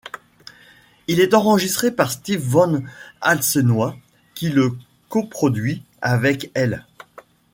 Il 1.07 1.19
est 1.19 1.35
enregistré 1.35 1.91
par 1.91 2.11
Stef 2.11 2.41
Van 2.41 2.79
Alsenoy 3.21 3.99
qui 4.33 4.49
le 4.49 4.75
coproduit 5.09 5.83
avec 6.01 6.49
elle. 6.55 6.87